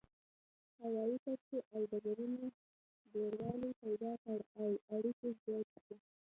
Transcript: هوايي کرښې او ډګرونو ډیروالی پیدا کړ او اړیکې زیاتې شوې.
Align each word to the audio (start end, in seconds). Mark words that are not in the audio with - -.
هوايي 0.81 1.17
کرښې 1.23 1.59
او 1.73 1.81
ډګرونو 1.91 2.43
ډیروالی 3.11 3.71
پیدا 3.81 4.11
کړ 4.23 4.39
او 4.59 4.69
اړیکې 4.95 5.29
زیاتې 5.43 5.75
شوې. 5.85 5.97